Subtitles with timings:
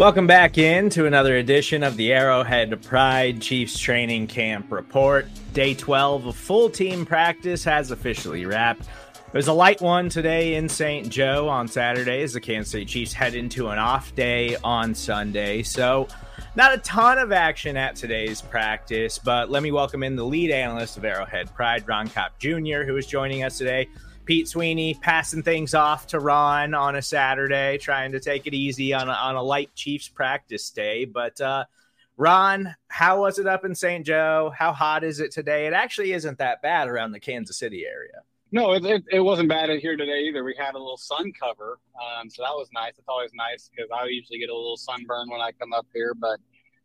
[0.00, 5.26] Welcome back in to another edition of the Arrowhead Pride Chiefs Training Camp Report.
[5.52, 8.88] Day 12 of full team practice has officially wrapped.
[9.32, 11.10] There's a light one today in St.
[11.10, 15.62] Joe on Saturday as the Kansas City Chiefs head into an off day on Sunday.
[15.62, 16.08] So,
[16.56, 20.50] not a ton of action at today's practice, but let me welcome in the lead
[20.50, 23.86] analyst of Arrowhead Pride, Ron Kopp Jr., who is joining us today.
[24.30, 28.94] Pete Sweeney passing things off to Ron on a Saturday, trying to take it easy
[28.94, 31.04] on a, on a light Chiefs practice day.
[31.04, 31.64] But uh,
[32.16, 34.06] Ron, how was it up in St.
[34.06, 34.52] Joe?
[34.56, 35.66] How hot is it today?
[35.66, 38.22] It actually isn't that bad around the Kansas City area.
[38.52, 40.44] No, it, it, it wasn't bad here today either.
[40.44, 42.92] We had a little sun cover, um, so that was nice.
[42.98, 46.14] It's always nice because I usually get a little sunburn when I come up here,
[46.14, 46.38] but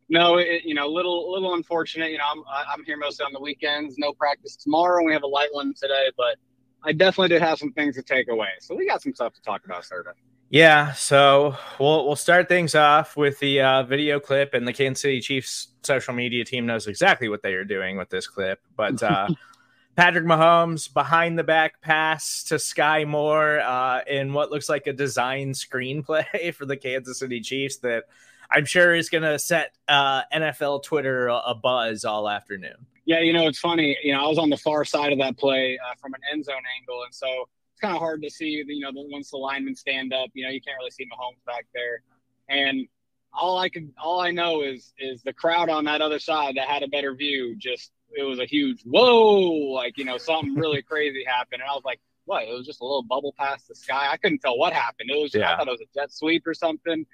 [0.08, 2.10] no, it, you know, little little unfortunate.
[2.10, 3.98] You know, I'm I'm here mostly on the weekends.
[3.98, 5.04] No practice tomorrow.
[5.04, 6.38] We have a light one today, but
[6.82, 8.48] I definitely did have some things to take away.
[8.60, 10.12] So we got some stuff to talk about, Serda.
[10.48, 15.02] Yeah, so we'll we'll start things off with the uh, video clip, and the Kansas
[15.02, 18.60] City Chiefs social media team knows exactly what they are doing with this clip.
[18.76, 19.28] But uh,
[19.96, 24.92] Patrick Mahomes behind the back pass to Skyy Moore uh, in what looks like a
[24.92, 28.04] design screenplay for the Kansas City Chiefs that
[28.48, 32.86] I'm sure is going to set uh, NFL Twitter a, a buzz all afternoon.
[33.06, 33.96] Yeah, you know, it's funny.
[34.02, 36.44] You know, I was on the far side of that play uh, from an end
[36.44, 37.26] zone angle, and so
[37.72, 38.64] it's kind of hard to see.
[38.66, 41.66] You know, once the linemen stand up, you know, you can't really see Mahomes back
[41.72, 42.02] there.
[42.48, 42.88] And
[43.32, 46.68] all I could, all I know is, is the crowd on that other side that
[46.68, 47.54] had a better view.
[47.56, 49.40] Just it was a huge whoa,
[49.72, 52.42] like you know, something really crazy happened, and I was like, what?
[52.42, 54.08] It was just a little bubble past the sky.
[54.10, 55.10] I couldn't tell what happened.
[55.10, 55.54] It was, yeah.
[55.54, 57.06] I thought it was a jet sweep or something.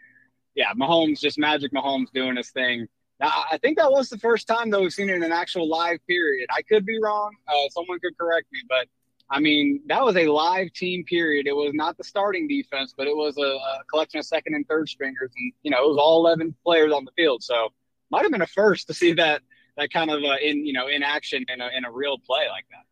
[0.54, 2.88] Yeah, Mahomes, just magic Mahomes doing his thing.
[3.22, 5.98] I think that was the first time though we've seen it in an actual live
[6.06, 6.48] period.
[6.54, 7.34] I could be wrong.
[7.48, 8.88] Uh, someone could correct me, but
[9.30, 11.46] I mean that was a live team period.
[11.46, 14.66] It was not the starting defense, but it was a, a collection of second and
[14.66, 17.42] third stringers, and you know it was all eleven players on the field.
[17.42, 17.68] So
[18.10, 19.42] might have been a first to see that
[19.76, 22.48] that kind of uh, in you know in action in a, in a real play
[22.48, 22.84] like that.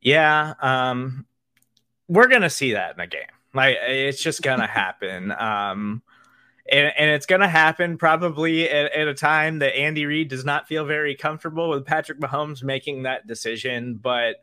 [0.00, 1.26] Yeah, um,
[2.08, 3.22] we're gonna see that in a game.
[3.54, 5.32] Like it's just gonna happen.
[5.32, 6.02] Um,
[6.70, 10.44] and, and it's going to happen probably at, at, a time that Andy Reid does
[10.44, 13.94] not feel very comfortable with Patrick Mahomes making that decision.
[13.94, 14.36] But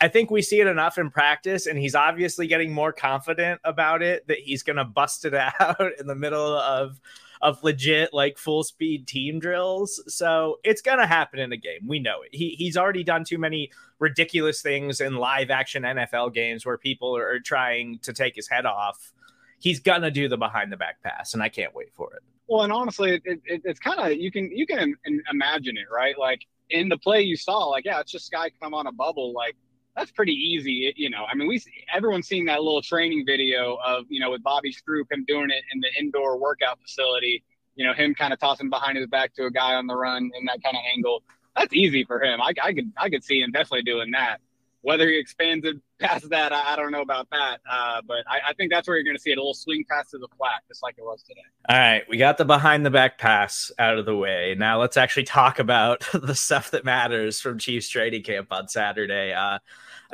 [0.00, 4.02] I think we see it enough in practice, and he's obviously getting more confident about
[4.02, 7.00] it that he's going to bust it out in the middle of
[7.40, 10.02] of legit like full speed team drills.
[10.06, 11.86] So it's gonna happen in a game.
[11.86, 12.34] We know it.
[12.34, 17.16] He he's already done too many ridiculous things in live action NFL games where people
[17.16, 19.12] are trying to take his head off
[19.58, 22.22] he's gonna do the behind the back pass, and I can't wait for it.
[22.48, 24.94] Well, and honestly, it, it, it's kind of you can you can
[25.30, 26.18] imagine it, right?
[26.18, 29.32] Like in the play you saw, like yeah, it's just Skyy come on a bubble,
[29.32, 29.56] like
[29.98, 31.24] that's pretty easy, you know.
[31.30, 31.60] I mean, we
[31.92, 35.64] everyone's seen that little training video of you know with Bobby Stroupe him doing it
[35.72, 37.42] in the indoor workout facility.
[37.74, 40.30] You know, him kind of tossing behind his back to a guy on the run
[40.38, 41.22] in that kind of angle.
[41.56, 42.40] That's easy for him.
[42.40, 44.40] I, I could I could see him definitely doing that.
[44.82, 47.60] Whether he expands it past that, I, I don't know about that.
[47.68, 49.84] Uh, but I, I, think that's where you're going to see it a little swing
[49.90, 51.40] pass to the flat, just like it was today.
[51.68, 52.02] All right.
[52.08, 54.54] We got the behind the back pass out of the way.
[54.56, 59.32] Now let's actually talk about the stuff that matters from Chiefs training camp on Saturday.
[59.32, 59.58] Uh,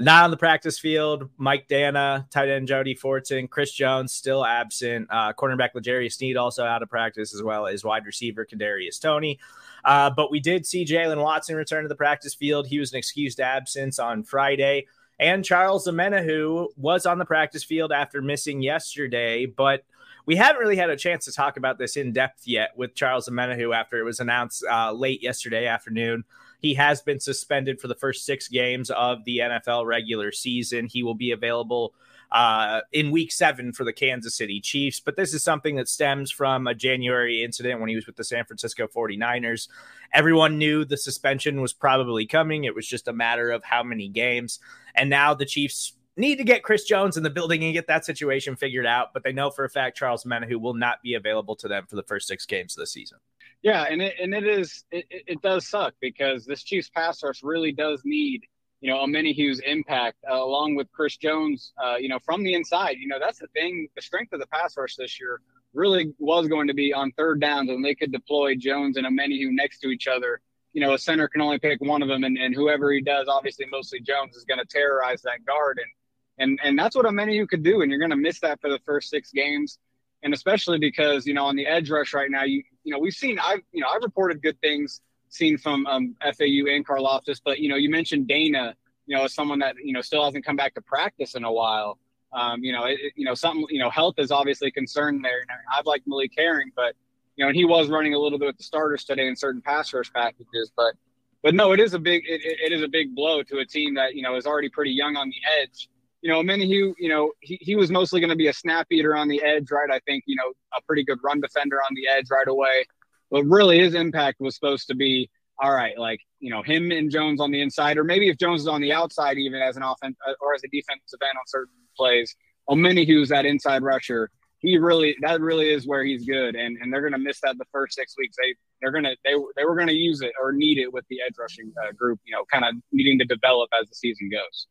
[0.00, 1.28] not on the practice field.
[1.37, 5.06] Mike Danna, tight end Jody Fortson, Chris Jones still absent.
[5.10, 9.38] Uh, cornerback L'Jarius Sneed also out of practice, as well as wide receiver Kadarius Toney.
[9.84, 12.66] Uh, but we did see Jaylen Watson return to the practice field.
[12.66, 14.87] He was an excused absence on Friday.
[15.21, 19.84] And Charles Omenihu was on the practice field after missing yesterday, but
[20.26, 23.28] we haven't really had a chance to talk about this in depth yet with Charles
[23.28, 26.25] Omenihu after it was announced uh, late yesterday afternoon.
[26.64, 30.86] He has been suspended for the first six games of the NFL regular season.
[30.86, 31.92] He will be available
[32.32, 34.98] uh, in week seven for the Kansas City Chiefs.
[34.98, 38.25] But this is something that stems from a January incident when he was with the
[38.25, 39.69] San Francisco 49ers.
[40.14, 44.08] Everyone knew the suspension was probably coming, it was just a matter of how many
[44.08, 44.58] games.
[44.94, 48.06] And now the Chiefs need to get Chris Jones in the building and get that
[48.06, 49.12] situation figured out.
[49.12, 51.96] But they know for a fact Charles Omenihu will not be available to them for
[51.96, 53.19] the first six games of the season.
[53.64, 57.43] Yeah, and it, and it is it, it does suck because this Chiefs pass rush
[57.43, 58.43] really does need
[58.84, 62.96] you know, Omenihu's impact uh, along with Chris Jones, uh, you know, from the inside.
[62.99, 63.88] You know, that's the thing.
[63.96, 65.40] The strength of the pass rush this year
[65.72, 69.49] really was going to be on third downs, and they could deploy Jones and Omenihu
[69.52, 70.43] next to each other.
[70.75, 73.26] You know, a center can only pick one of them, and, and whoever he does,
[73.26, 75.90] obviously, mostly Jones is going to terrorize that guard, and
[76.37, 78.69] and and that's what a Omenihu could do, and you're going to miss that for
[78.69, 79.78] the first six games,
[80.25, 83.15] and especially because you know on the edge rush right now, you you know we've
[83.15, 85.00] seen I've you know I've reported good things
[85.35, 87.41] seen from um, FAU and Karlaftis.
[87.44, 88.75] But you know, you mentioned Danna,
[89.06, 91.53] you know, as someone that you know still hasn't come back to practice in a
[91.53, 91.99] while.
[92.32, 93.67] Um, you know, it, you know, something.
[93.69, 95.44] You know, health is obviously a concern there.
[95.76, 96.94] I've liked Malik Herring, but
[97.37, 99.61] you know, and he was running a little bit with the starters today in certain
[99.61, 100.94] pass rush packages, but
[101.43, 103.94] but no, it is a big it, it is a big blow to a team
[103.94, 105.88] that you know is already pretty young on the edge.
[106.25, 109.15] You know, Omenihu, you know, he, he was mostly going to be a snap eater
[109.15, 109.91] on the edge, right?
[109.91, 112.87] I think you know a pretty good run defender on the edge right away,
[113.31, 115.29] but really his impact was supposed to be
[115.62, 118.62] all right, like you know him and Jones on the inside, or maybe if Jones
[118.62, 121.47] is on the outside, even as an offense uh, or as a defensive end on
[121.47, 122.35] certain plays.
[122.71, 124.31] Omenihu's that inside rusher
[124.65, 127.59] he really that really is where he's good, and and they're going to miss that
[127.59, 128.35] the first six weeks.
[128.43, 131.19] They they're gonna they they were going to use it or need it with the
[131.25, 134.67] edge rushing uh, group, you know, kind of needing to develop as the season goes.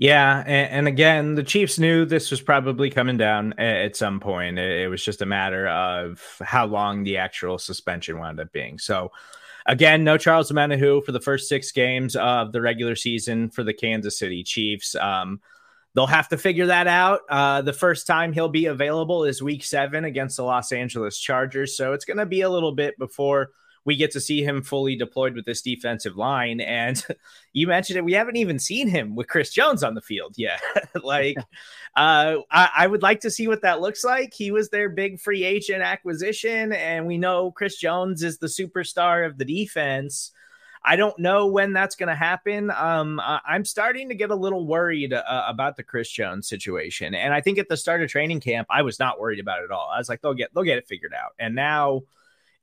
[0.00, 4.56] Yeah, and, and, again, the Chiefs knew this was probably coming down at some point.
[4.56, 8.78] It, it was just a matter of how long the actual suspension wound up being.
[8.78, 9.10] So,
[9.66, 13.74] again, no Charles Omenihu for the first six games of the regular season for the
[13.74, 14.94] Kansas City Chiefs.
[14.94, 15.40] Um,
[15.94, 17.22] they'll have to figure that out.
[17.28, 21.76] Uh, the first time he'll be available is week seven against the Los Angeles Chargers.
[21.76, 23.50] So it's going to be a little bit before
[23.88, 26.60] we get to see him fully deployed with this defensive line.
[26.60, 27.02] And
[27.54, 30.60] you mentioned it, we haven't even seen him with Chris Jones on the field yet.
[31.02, 31.38] like,
[31.96, 34.34] uh, I, I, would like to see what that looks like.
[34.34, 39.24] He was their big free agent acquisition, and we know Chris Jones is the superstar
[39.24, 40.32] of the defense.
[40.84, 42.70] I don't know when that's going to happen.
[42.70, 47.32] Um, I'm starting to get a little worried uh, about the Chris Jones situation, and
[47.32, 49.70] I think at the start of training camp, I was not worried about it at
[49.70, 49.90] all.
[49.90, 52.02] I was like, they'll get they'll get it figured out, and now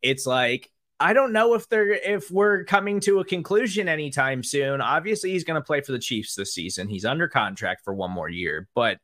[0.03, 0.69] it's like
[0.99, 4.81] I don't know if they're if we're coming to a conclusion anytime soon.
[4.81, 6.87] Obviously, he's going to play for the Chiefs this season.
[6.87, 8.99] He's under contract for one more year, but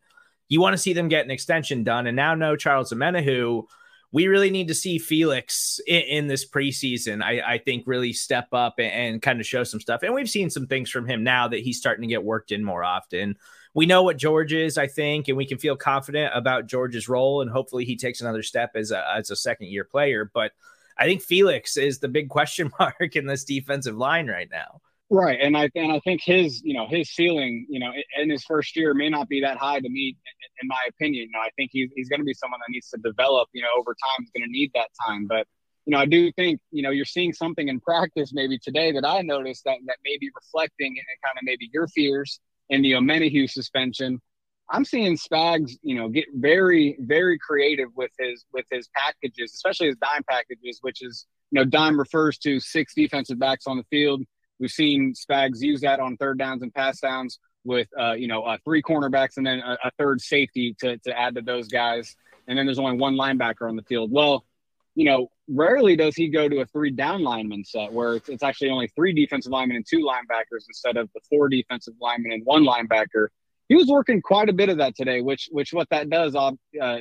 [0.48, 3.66] you want to see them get an extension done, and now no Charles Omenihu
[4.12, 7.24] we really need to see Felix in, in this preseason.
[7.24, 10.04] I, I, think really step up and, and, kind of show some stuff.
[10.04, 12.64] And we've seen some things from him now that he's starting to get worked in
[12.64, 13.38] more often.
[13.74, 17.42] We know what George is, I think, and we can feel confident about George's role.
[17.42, 20.30] And hopefully he takes another step as a, as a second year player.
[20.34, 20.52] But
[20.98, 24.82] I think Felix is the big question mark in this defensive line right now.
[25.14, 28.46] Right, and I and I think his you know his ceiling you know in his
[28.46, 30.16] first year may not be that high to me,
[30.62, 31.26] in, my opinion.
[31.26, 33.50] You know, I think he's he's going to be someone that needs to develop.
[33.52, 35.28] You know, over time, he's going to need that time.
[35.28, 35.48] But
[35.86, 39.06] you know, I do think you know you're seeing something in practice maybe today that
[39.06, 42.40] I noticed that that may be reflecting and kind of maybe your fears
[42.70, 44.22] in the Omenihu suspension.
[44.72, 49.88] I'm seeing Spags, you know, get very very creative with his with his packages, especially
[49.88, 53.84] his dime packages, which is you know dime refers to six defensive backs on the
[53.92, 54.24] field
[54.62, 58.44] We've seen Spags use that on third downs and pass downs with, uh, you know,
[58.44, 62.16] uh, three cornerbacks and then a, a, third safety to, to add to those guys.
[62.48, 64.12] And then there's only one linebacker on the field.
[64.12, 64.46] Well,
[64.94, 68.44] you know, rarely does he go to a three down lineman set where it's, it's
[68.44, 72.46] actually only three defensive linemen and two linebackers instead of the four defensive linemen and
[72.46, 73.30] one linebacker.
[73.72, 76.52] He was working quite a bit of that today, which which what that does uh,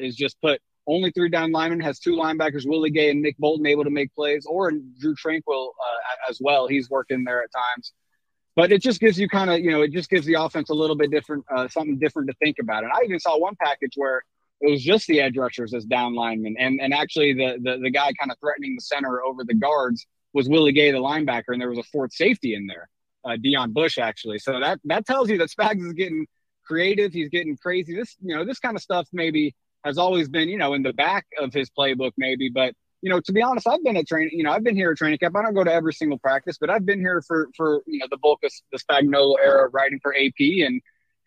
[0.01, 3.67] is just put only three down linemen, has two linebackers, Willie Gay and Nick Bolton,
[3.67, 6.69] able to make plays, or Drew Tranquill uh, as well.
[6.69, 7.93] He's working there at times.
[8.55, 10.75] But it just gives you kind of, you know, it just gives the offense a
[10.75, 12.85] little bit different, uh, something different to think about.
[12.85, 14.23] And I even saw one package where
[14.61, 16.55] it was just the edge rushers as down linemen.
[16.57, 20.07] And, and actually, the, the, the guy kind of threatening the center over the guards
[20.35, 22.89] was Willie Gay, the linebacker, and there was a fourth safety in there,
[23.25, 24.39] uh, Deon Bush, actually.
[24.39, 26.29] So that, that tells you that Spags is getting
[26.71, 27.13] creative.
[27.13, 27.97] He's getting crazy.
[27.97, 30.93] This, you know, this kind of stuff maybe has always been, you know, in the
[30.93, 32.49] back of his playbook, maybe.
[32.49, 34.31] But you know, to be honest, I've been at training.
[34.33, 35.35] You know, I've been here at training camp.
[35.37, 38.07] I don't go to every single practice, but I've been here for for you know
[38.11, 40.81] the bulk of the Spagnuolo era, writing for AP, and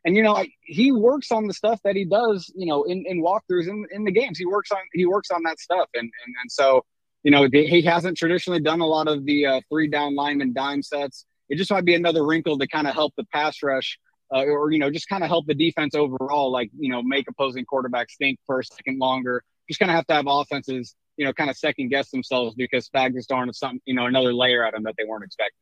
[0.06, 2.52] and you know, he works on the stuff that he does.
[2.56, 5.44] You know, in in walkthroughs in in the games, he works on he works on
[5.44, 6.86] that stuff, and and and so.
[7.26, 10.84] You know, he hasn't traditionally done a lot of the uh, three down lineman dime
[10.84, 11.26] sets.
[11.48, 13.98] It just might be another wrinkle to kind of help the pass rush
[14.34, 17.28] uh, or you know just kind of help the defense overall like you know make
[17.30, 19.44] opposing quarterbacks think for a second longer.
[19.70, 22.90] Just kind of have to have offenses you know kind of second guess themselves because
[22.90, 25.58] Spags is throwing something you know another layer at them that they weren't expecting.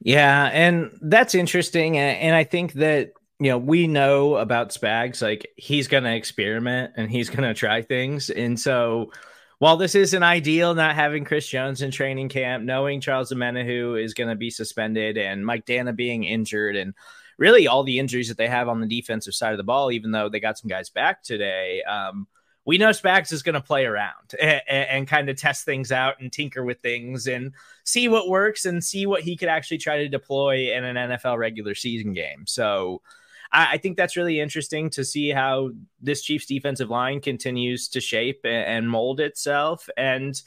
[0.00, 5.20] Yeah and that's interesting and, and i think that you know we know about spags
[5.20, 9.10] like he's gonna experiment and he's gonna try things and so
[9.58, 14.14] while this isn't ideal, not having Chris Jones in training camp, knowing Charles Omenihu is
[14.14, 16.94] going to be suspended and Mike Danna being injured and
[17.38, 20.10] really all the injuries that they have on the defensive side of the ball, even
[20.10, 21.82] though they got some guys back today.
[21.82, 22.26] Um,
[22.66, 26.20] we know Spags is going to play around and, and, kind of test things out
[26.20, 27.54] and tinker with things and
[27.84, 31.38] see what works and see what he could actually try to deploy in an NFL
[31.38, 32.44] regular season game.
[32.46, 33.00] So
[33.50, 35.70] I, think that's really interesting to see how
[36.02, 39.88] this Chiefs defensive line continues to shape and, and mold itself.
[39.96, 40.40] And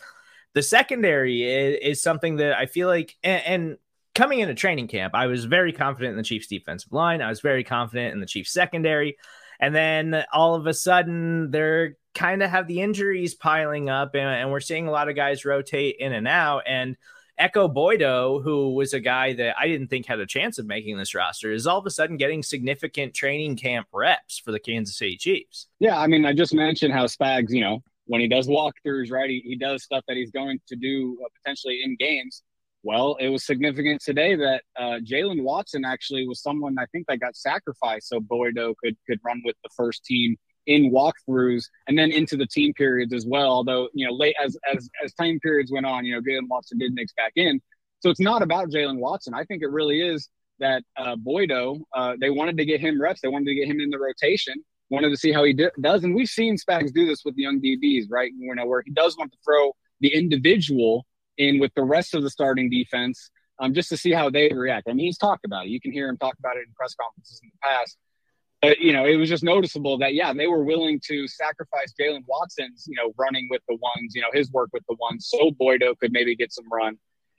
[0.53, 3.77] the secondary is, is, something that I feel like, and, and
[4.15, 7.21] coming into training camp, I was very confident in the Chiefs defensive line.
[7.21, 9.17] I was very confident in the Chiefs secondary.
[9.59, 14.23] And then all of a sudden, they're kind of have the injuries piling up, and,
[14.23, 16.63] and, we're seeing a lot of guys rotate in and out.
[16.67, 16.97] And
[17.39, 20.97] Ekow Boye-Doe, who was a guy that I didn't think had a chance of making
[20.97, 24.97] this roster, is all of a sudden getting significant training camp reps for the Kansas
[24.97, 25.67] City Chiefs.
[25.79, 29.29] Yeah, I mean, I just mentioned how Spags, you know, when he does walkthroughs, right,
[29.29, 32.43] he, he does stuff that he's going to do uh, potentially in games.
[32.83, 37.19] Well, it was significant today that uh, Jaylen Watson actually was someone I think that
[37.19, 40.35] got sacrificed so Boye-Doe could could run with the first team
[40.65, 43.49] in walkthroughs and then into the team periods as well.
[43.49, 46.79] Although you know, late as as as time periods went on, you know, Jaylen Watson
[46.79, 47.61] did mix back in.
[47.99, 49.35] So it's not about Jaylen Watson.
[49.35, 50.27] I think it really is
[50.59, 53.21] that uh, Boye-Doe, uh, they wanted to get him reps.
[53.21, 54.55] They wanted to get him in the rotation.
[54.89, 58.07] Wanted to see how he does, and we've seen Spags do this with young DBs,
[58.09, 58.31] right?
[58.37, 59.71] You know, where he does want to throw
[60.01, 61.05] the individual
[61.41, 64.87] in with the rest of the starting defense um, just to see how they react.
[64.89, 65.69] I mean, he's talked about it.
[65.69, 67.97] You can hear him talk about it in press conferences in the past.
[68.61, 72.23] But, you know, it was just noticeable that, yeah, they were willing to sacrifice Jaylen
[72.27, 75.49] Watson's, you know, running with the ones, you know, his work with the ones so
[75.51, 76.97] Boye-Doe could maybe get some run.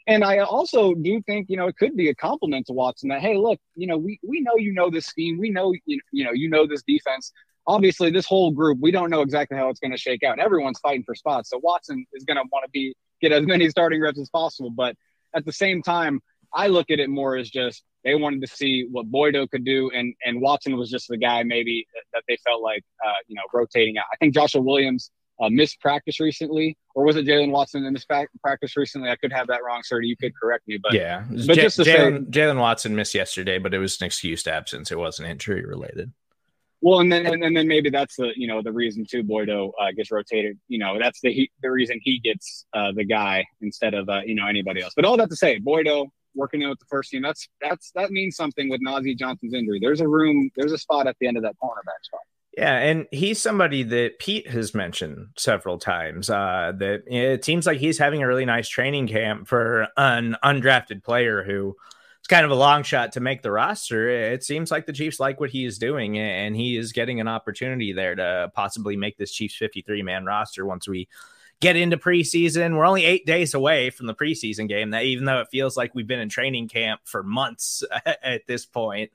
[0.08, 3.20] And I also do think, you know, it could be a compliment to Watson that,
[3.20, 5.38] hey, look, you know, we, we know you know this scheme.
[5.38, 7.32] We know, you, you know, you know this defense.
[7.68, 10.40] Obviously, this whole group, we don't know exactly how it's going to shake out.
[10.40, 11.50] Everyone's fighting for spots.
[11.50, 14.70] So Watson is going to want to be get as many starting reps as possible.
[14.70, 14.96] But
[15.34, 16.20] at the same time,
[16.52, 19.90] I look at it more as just they wanted to see what Boye-Doe could do,
[19.94, 23.42] and and Watson was just the guy maybe that they felt like uh, you know
[23.54, 24.04] rotating out.
[24.12, 25.10] I think Joshua Williams
[25.40, 29.08] uh, missed practice recently, or was it Jaylen Watson in this practice recently?
[29.08, 30.00] I could have that wrong, sir.
[30.00, 33.78] You could correct me, but yeah, but J- just Jaylen Watson missed yesterday, but it
[33.78, 34.90] was an excused absence.
[34.90, 36.12] It wasn't injury related.
[36.82, 39.92] Well, and then and, then maybe that's the you know the reason too Boye-Doe uh,
[39.96, 40.58] gets rotated.
[40.66, 44.22] You know that's the he, the reason he gets uh, the guy instead of uh,
[44.26, 44.92] you know anybody else.
[44.94, 47.22] But all that to say, Boye-Doe working in with the first team.
[47.22, 49.78] That's that's that means something with Nazeeh Johnson's injury.
[49.80, 50.50] There's a room.
[50.56, 52.20] There's a spot at the end of that cornerback spot.
[52.56, 56.28] Yeah, and he's somebody that Pete has mentioned several times.
[56.28, 61.02] Uh, that it seems like he's having a really nice training camp for an undrafted
[61.04, 61.76] player who
[62.22, 64.08] it's kind of a long shot to make the roster.
[64.08, 67.26] It seems like the Chiefs like what he is doing, and he is getting an
[67.26, 71.08] opportunity there to possibly make this Chiefs 53 man roster once we
[71.58, 72.76] get into preseason.
[72.76, 75.96] We're only eight days away from the preseason game, that even though it feels like
[75.96, 79.10] we've been in training camp for months at this point.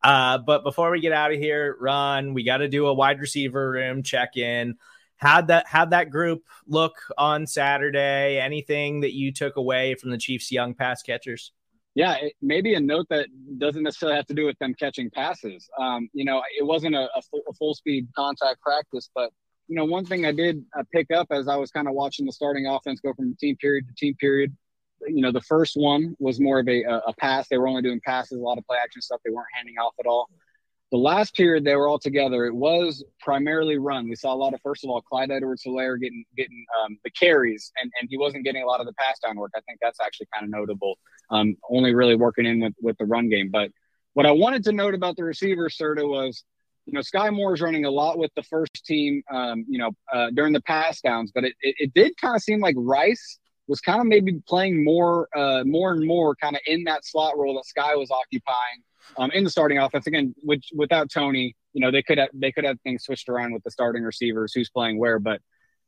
[0.00, 3.18] Uh, but before we get out of here, Ron, we got to do a wide
[3.18, 4.76] receiver room check in.
[5.16, 8.38] How'd that how'd that group look on Saturday?
[8.38, 11.50] Anything that you took away from the Chiefs' young pass catchers?
[11.94, 13.26] Yeah, it, maybe a note that
[13.58, 15.68] doesn't necessarily have to do with them catching passes.
[15.78, 19.30] Um, you know, it wasn't a, a, full, a, full, speed contact practice, but
[19.68, 22.26] you know, one thing I did uh, pick up as I was kind of watching
[22.26, 24.56] the starting offense go from team period to team period.
[25.06, 27.48] You know, the first one was more of a, a pass.
[27.48, 29.20] They were only doing passes, a lot of play action stuff.
[29.24, 30.28] They weren't handing off at all.
[30.92, 34.10] The last period they were all together, it was primarily run.
[34.10, 37.72] We saw a lot of, first of all, Clyde Edwards-Helaire getting getting um, the carries,
[37.80, 39.52] and, and he wasn't getting a lot of the pass down work.
[39.56, 40.98] I think that's actually kind of notable.
[41.30, 43.48] Um, only really working in with, with the run game.
[43.50, 43.70] But
[44.12, 46.44] what I wanted to note about the receiver, Serda, was,
[46.84, 49.92] you know, Skyy Moore is running a lot with the first team, um, you know,
[50.12, 53.38] uh, during the pass downs, but it, it, it did kind of seem like Rice
[53.66, 57.38] was kind of maybe playing more, uh, more and more kind of in that slot
[57.38, 58.82] role that Skyy was occupying
[59.16, 60.06] um, in the starting offense.
[60.06, 63.52] Again, which without Toney, you know, they could have they could have things switched around
[63.52, 65.18] with the starting receivers, who's playing where.
[65.18, 65.40] But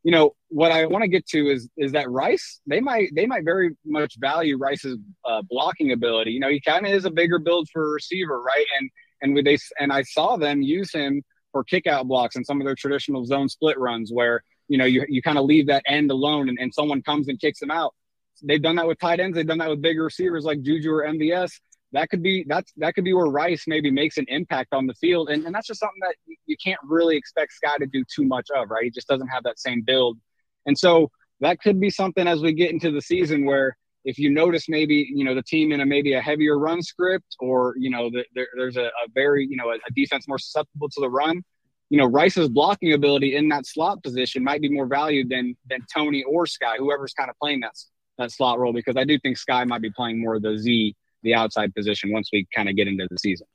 [0.03, 3.27] you know, what I want to get to is is that Rice they might they
[3.27, 6.33] might very much value Rice's uh, blocking ability.
[6.33, 8.67] You know, he kind of is a bigger build for a receiver, right?
[8.79, 8.91] And
[9.23, 12.61] and with they and I saw them use him for kick out blocks and some
[12.61, 15.83] of their traditional zone split runs where you know you, you kind of leave that
[15.87, 17.95] end alone and, and someone comes and kicks them out.
[18.43, 19.37] They've done that with tight ends.
[19.37, 21.51] They've done that with bigger receivers like Juju or MVS
[21.95, 24.95] that could be that's that could be where Rice maybe makes an impact on the
[24.95, 28.25] field, and, and that's just something that you can't really expect Skyy to do too
[28.25, 28.85] much of, right?
[28.85, 30.19] He just doesn't have that same build,
[30.67, 31.11] and so
[31.41, 35.09] that could be something as we get into the season where if you notice maybe
[35.15, 38.25] you know the team in a maybe a heavier run script or you know the,
[38.35, 41.43] there, there's a, a, very you know a, a, defense more susceptible to the run
[41.91, 45.81] you know rice's blocking ability in that slot position might be more valued than than
[45.95, 47.73] Toney or skyy whoever's kind of playing that
[48.19, 50.95] that slot role because i do think skyy might be playing more of the z
[51.25, 53.47] the outside position once we kind of get into the season.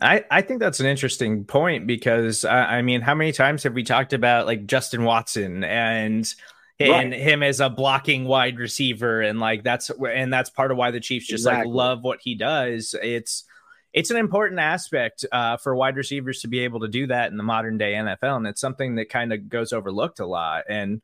[0.00, 3.74] I, I think that's an interesting point because uh, I mean, how many times have
[3.74, 6.26] we talked about like Justin Watson and
[6.78, 7.20] and right.
[7.20, 11.00] him as a blocking wide receiver and like that's and that's part of why the
[11.00, 11.66] Chiefs just exactly.
[11.66, 12.94] like love what he does.
[13.02, 13.44] It's
[13.92, 17.36] it's an important aspect uh, for wide receivers to be able to do that in
[17.36, 20.64] the modern day NFL, and it's something that kind of goes overlooked a lot.
[20.68, 21.02] And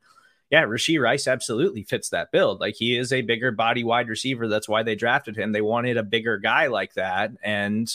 [0.49, 2.59] yeah, Rashee Rice absolutely fits that build.
[2.61, 4.47] Like he is a bigger body wide receiver.
[4.47, 5.51] That's why they drafted him.
[5.51, 7.31] They wanted a bigger guy like that.
[7.43, 7.93] And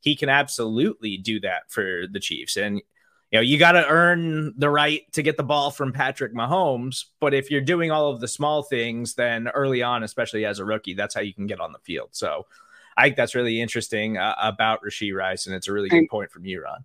[0.00, 2.56] he can absolutely do that for the Chiefs.
[2.56, 2.82] And
[3.30, 7.06] you know, you got to earn the right to get the ball from Patrick Mahomes.
[7.20, 10.64] But if you're doing all of the small things, then early on, especially as a
[10.64, 12.10] rookie, that's how you can get on the field.
[12.12, 12.46] So
[12.96, 16.30] I think that's really interesting uh, about Rashee Rice, and it's a really good point
[16.30, 16.84] from you, Ron.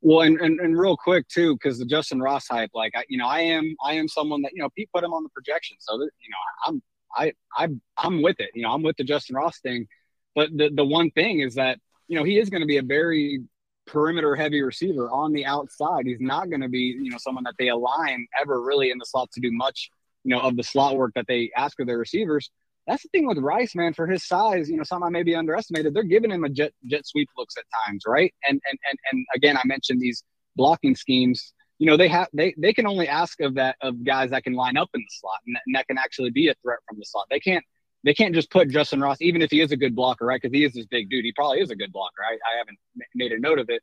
[0.00, 3.18] Well, and, and, and real quick too, because the Justin Ross hype, like I, you
[3.18, 5.76] know, I am I am someone that you know Pete put him on the projection,
[5.80, 6.82] so that, you know I'm
[7.16, 8.50] I I I'm with it.
[8.54, 9.86] You know, I'm with the Justin Ross thing,
[10.34, 12.82] but the the one thing is that you know he is going to be a
[12.82, 13.40] very
[13.88, 16.06] perimeter heavy receiver on the outside.
[16.06, 19.06] He's not going to be, you know, someone that they align ever really in the
[19.06, 19.90] slot to do much,
[20.24, 22.50] you know, of the slot work that they ask of their receivers.
[22.88, 23.92] That's the thing with Rice, man.
[23.92, 25.92] For his size, you know, something I may be underestimated.
[25.92, 28.34] They're giving him a jet jet sweep looks at times, right?
[28.48, 30.24] And and and and again, I mentioned these
[30.56, 31.52] blocking schemes.
[31.78, 34.54] You know, they have they they can only ask of that of guys that can
[34.54, 36.98] line up in the slot and that, and that can actually be a threat from
[36.98, 37.26] the slot.
[37.30, 37.64] They can't
[38.04, 40.40] they can't just put Justin Ross, even if he is a good blocker, right?
[40.40, 41.26] Because he is this big dude.
[41.26, 42.22] He probably is a good blocker.
[42.26, 42.78] I, I haven't
[43.14, 43.82] made a note of it.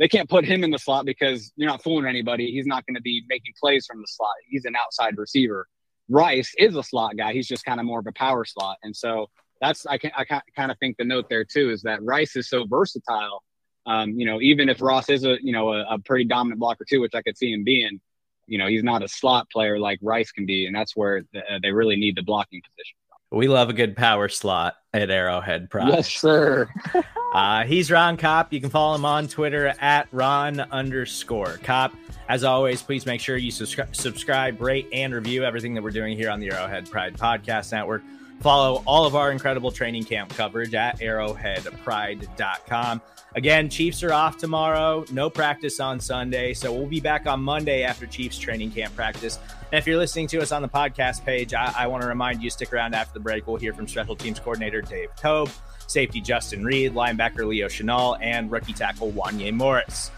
[0.00, 2.50] They can't put him in the slot because you're not fooling anybody.
[2.50, 4.32] He's not going to be making plays from the slot.
[4.48, 5.68] He's an outside receiver.
[6.10, 7.32] Rice is a slot guy.
[7.32, 8.76] He's just kind of more of a power slot.
[8.82, 12.02] And so that's, I, can, I kind of think the note there too is that
[12.02, 13.42] Rice is so versatile.
[13.86, 16.84] Um, you know, even if Ross is a, you know, a, a pretty dominant blocker
[16.88, 18.00] too, which I could see him being,
[18.46, 20.66] you know, he's not a slot player like Rice can be.
[20.66, 22.96] And that's where the, uh, they really need the blocking position.
[23.32, 25.88] We love a good power slot at Arrowhead Pride.
[25.88, 26.68] Yes, sir.
[27.32, 28.52] uh, he's Ron Kopp.
[28.52, 31.94] You can follow him on Twitter at Ron underscore Kopp.
[32.28, 36.16] As always, please make sure you subscri- subscribe, rate, and review everything that we're doing
[36.16, 38.02] here on the Arrowhead Pride Podcast Network.
[38.40, 43.02] Follow all of our incredible training camp coverage at arrowheadpride.com.
[43.36, 46.52] Again, Chiefs are off tomorrow, no practice on Sunday.
[46.52, 49.38] So we'll be back on Monday after Chiefs training camp practice.
[49.72, 52.42] And if you're listening to us on the podcast page, I, I want to remind
[52.42, 53.46] you stick around after the break.
[53.46, 55.48] We'll hear from special teams coordinator Dave Toub,
[55.86, 60.10] safety Justin Reid, linebacker Leo Chenal, and rookie tackle Wanya Morris.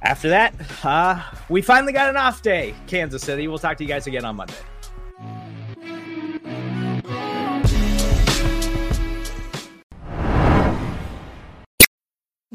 [0.00, 0.54] After that,
[0.84, 3.48] uh, we finally got an off day, Kansas City.
[3.48, 4.54] We'll talk to you guys again on Monday.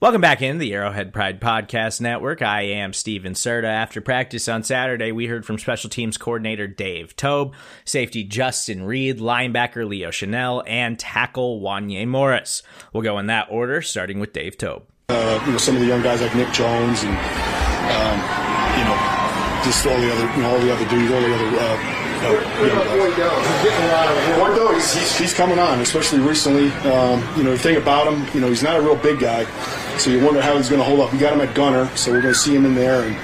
[0.00, 2.42] Welcome back in the Arrowhead Pride Podcast Network.
[2.42, 3.68] I am Stephen Serda.
[3.68, 7.54] After practice on Saturday, we heard from special teams coordinator Dave Toub,
[7.84, 12.64] safety Justin Reid, linebacker Leo Chenal, and tackle Wanya Morris.
[12.92, 14.82] We'll go in that order, starting with Dave Toub.
[15.08, 18.18] Uh, you know, some of the young guys like Nic Jones and, um,
[18.76, 18.98] you know,
[19.64, 21.93] just all the other, you know, all the other dudes, all the other uh,
[22.24, 26.70] uh, he's, he's, he's, coming on, especially recently.
[26.90, 29.44] Um, you know, the thing about him, you know, he's not a real big guy,
[29.98, 31.12] so you wonder how he's going to hold up.
[31.12, 33.14] We got him at gunner, so we're going to see him in there, and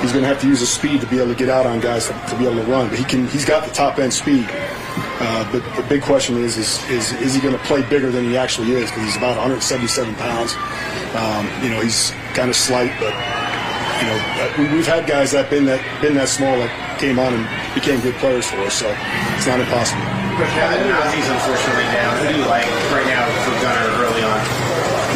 [0.00, 1.80] he's going to have to use his speed to be able to get out on
[1.80, 2.88] guys to, to be able to run.
[2.88, 4.46] But he can, he's got the top end speed.
[5.18, 8.24] Uh, but the big question is, is, is, is he going to play bigger than
[8.24, 8.90] he actually is?
[8.90, 10.54] Because he's about 177 pounds.
[11.16, 13.14] Um, you know, he's kind of slight, but
[14.00, 17.34] you know, uh, we've had guys that been that been that small that came on
[17.34, 18.74] and became good players for us.
[18.74, 18.88] So
[19.36, 20.02] it's not impossible.
[20.36, 22.12] But Kevin Nazeeh's unfortunately down.
[22.20, 24.40] Who do you like right now for Gunner early on?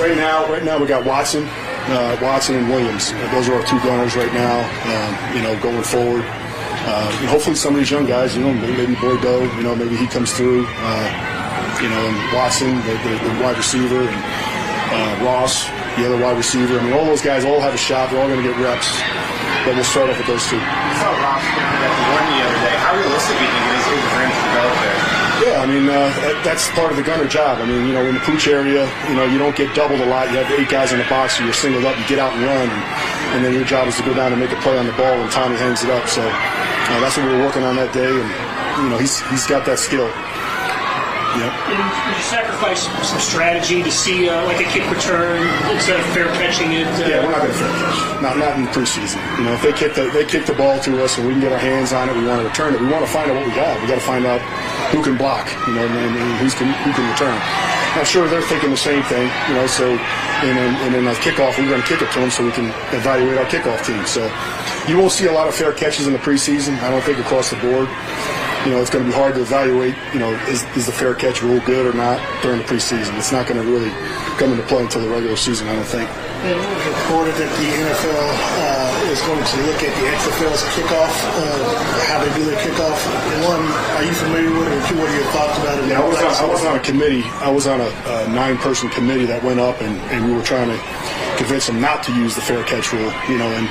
[0.00, 3.12] Right now, right now we got Watson, uh, Watson and Williams.
[3.12, 4.64] Uh, those are our two gunners right now.
[4.88, 6.24] Um, you know, going forward.
[6.82, 9.96] Uh, hopefully, some of these young guys, you know, maybe, maybe Boye-Doe, you know, maybe
[9.96, 10.64] he comes through.
[10.66, 16.16] Uh, you know, and Watson, the, the, the wide receiver, and uh, Ross, the other
[16.16, 16.78] wide receiver.
[16.78, 18.10] I mean, all those guys all have a shot.
[18.10, 18.88] They're all going to get reps.
[19.64, 20.56] But we'll start off with those two.
[20.56, 22.76] Saw the one the other day.
[22.80, 24.98] How realistic do you think it is for him to develop there?
[25.40, 26.12] Yeah, I mean, uh,
[26.44, 27.60] that's part of the gunner job.
[27.60, 30.06] I mean, you know, in the pooch area, you know, you don't get doubled a
[30.06, 30.28] lot.
[30.32, 32.44] You have eight guys in the box, so you're singled up, you get out and
[32.44, 32.82] run, and,
[33.36, 35.16] and then your job is to go down and make a play on the ball,
[35.16, 36.08] and Tommy hangs it up.
[36.08, 38.28] So uh, that's what we were working on that day, and,
[38.84, 40.12] you know, he's, he's got that skill.
[41.30, 41.52] Yep.
[41.70, 45.38] Did you sacrifice some strategy to see uh, like a kick return
[45.70, 46.90] instead of fair catching it?
[46.98, 47.06] Uh...
[47.06, 48.22] Yeah, we're not going to fair catch.
[48.22, 49.22] Not not in the preseason.
[49.38, 51.40] You know, if they kick the they kick the ball to us and we can
[51.40, 52.80] get our hands on it, we want to return it.
[52.80, 53.80] We want to find out what we got.
[53.80, 54.42] We got to find out
[54.90, 55.46] who can block.
[55.68, 57.38] You know, and, and who's can who can return.
[57.94, 59.30] I'm sure they're thinking the same thing.
[59.48, 62.18] You know, so and then and then a kickoff, we're going to kick it to
[62.18, 64.02] them so we can evaluate our kickoff team.
[64.02, 64.26] So
[64.90, 66.74] you won't see a lot of fair catches in the preseason.
[66.82, 67.86] I don't think across the board
[68.64, 71.14] you know, it's going to be hard to evaluate, you know, is, is the fair
[71.14, 73.16] catch rule good or not during the preseason.
[73.16, 73.90] It's not going to really
[74.36, 76.08] come into play until the regular season, I don't think.
[76.44, 78.28] It was reported that the NFL
[78.60, 82.96] uh, is going to look at the XFL's kickoff, uh, how they do their kickoff.
[83.48, 83.64] One,
[83.96, 84.76] are you familiar with it?
[84.76, 85.88] Or two, what are your thoughts about it?
[85.88, 87.24] Yeah, I was, on, I was on a committee.
[87.40, 90.68] I was on a, a nine-person committee that went up, and, and we were trying
[90.68, 90.76] to
[91.40, 93.10] convince them not to use the fair catch rule.
[93.32, 93.66] You know, and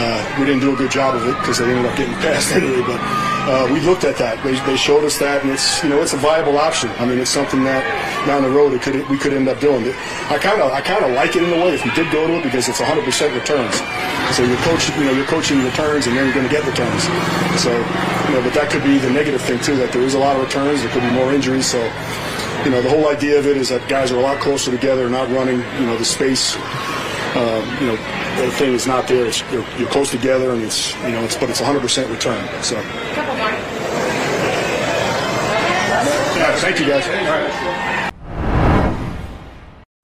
[0.00, 2.52] uh, we didn't do a good job of it because they ended up getting passed
[2.56, 2.80] anyway.
[2.80, 3.00] But
[3.44, 4.40] uh, we looked at that.
[4.40, 6.88] They, they showed us that, and it's you know it's a viable option.
[6.96, 7.84] I mean, it's something that
[8.26, 9.84] down the road it could we could end up doing.
[9.84, 9.94] It.
[10.32, 12.26] I kind of I kind of like it in a way if we did go
[12.26, 13.76] to it because it's 100% returns.
[14.32, 17.04] So you're coaching you know you're coaching returns, and then you're going to get returns.
[17.60, 19.76] So you know, but that could be the negative thing too.
[19.76, 20.80] That there is a lot of returns.
[20.80, 21.66] There could be more injuries.
[21.66, 21.82] So
[22.64, 25.08] you know, the whole idea of it is that guys are a lot closer together,
[25.10, 26.54] not running, you know, the space,
[27.36, 27.96] um, you know,
[28.44, 29.26] the thing is not there.
[29.26, 32.62] It's, you're, you're, close together, and it's, you know, it's, but it's 100% return.
[32.62, 32.76] So.
[36.36, 37.06] Yeah, thank you guys.
[37.08, 38.10] All right.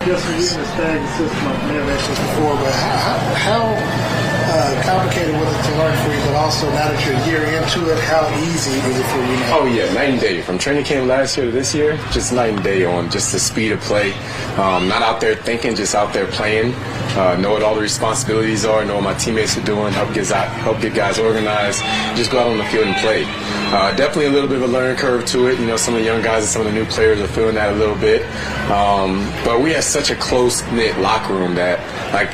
[0.05, 5.35] Just using the stag system, I've never mentioned this before, but how, how uh, complicated
[5.39, 7.99] with it to learn for you, but also now that you're a year into it,
[8.05, 9.59] how easy is it for you now?
[9.61, 10.41] Oh yeah, night and day.
[10.43, 13.39] From training camp last year to this year, just night and day on just the
[13.39, 14.13] speed of play.
[14.57, 16.75] Um, not out there thinking, just out there playing.
[17.19, 20.31] Uh, know what all the responsibilities are, know what my teammates are doing, help get
[20.33, 20.49] out.
[20.63, 21.81] help get guys organized,
[22.17, 23.25] just go out on the field and play.
[23.71, 25.59] Uh, definitely a little bit of a learning curve to it.
[25.61, 27.57] You know, some of the young guys and some of the new players are feeling
[27.57, 28.23] that a little bit.
[28.71, 31.79] Um, but we have such a close knit locker room that
[32.15, 32.31] like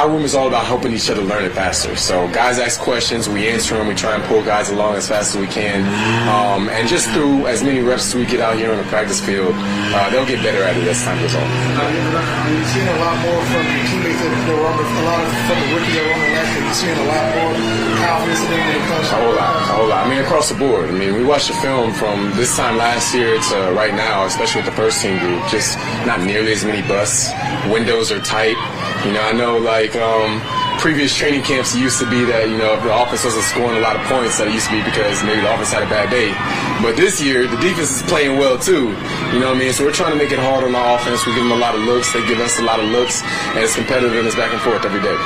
[0.00, 1.94] our room is all about helping each other learn it faster.
[1.94, 5.36] So guys ask questions, we answer them, we try and pull guys along as fast
[5.36, 5.84] as we can.
[6.24, 9.20] Um, and just through as many reps as we get out here on the practice
[9.20, 11.44] field, uh, they'll get better at it as time goes on.
[11.44, 15.28] You've seen a lot more from your teammates that were on the, a lot of
[15.44, 16.64] from the rookies that were on the last year.
[16.64, 17.52] You've seen a lot more
[18.00, 20.06] confidence in them when it comes to a whole lot, a whole lot.
[20.06, 20.88] I mean, across the board.
[20.88, 24.64] I mean, we watched the film from this time last year to right now, especially
[24.64, 25.44] with the first team group.
[25.52, 25.76] Just
[26.08, 27.28] not nearly as many busts.
[27.68, 28.56] Windows are tight.
[29.04, 30.40] You know, I know like um,
[30.80, 33.84] previous training camps used to be that you know if the offense wasn't scoring a
[33.84, 36.08] lot of points, that it used to be because maybe the offense had a bad
[36.08, 36.32] day.
[36.80, 38.96] But this year, the defense is playing well too.
[39.34, 39.72] You know what I mean?
[39.76, 41.26] So we're trying to make it hard on our offense.
[41.28, 42.12] We give them a lot of looks.
[42.12, 43.20] They give us a lot of looks,
[43.54, 45.16] and it's competitive and it's back and forth every day.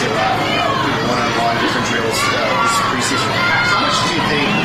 [0.00, 0.38] Lot,
[1.10, 3.30] one-on-one different drills uh, this preseason.
[3.30, 4.59] How much do you think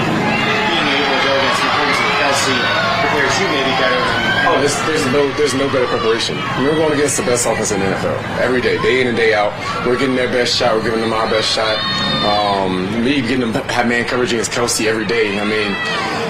[2.53, 6.37] Prepares you maybe better than Oh, there's, there's no there's no better preparation.
[6.61, 9.33] We're going against the best offense in the NFL every day, day in and day
[9.33, 9.51] out.
[9.87, 10.75] We're getting their best shot.
[10.75, 11.75] We're giving them our best shot.
[12.23, 15.39] Um, me getting them have man coverage against Kelce every day.
[15.39, 15.73] I mean,